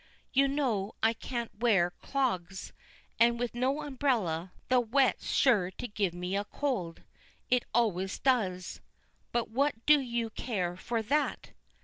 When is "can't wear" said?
1.13-1.91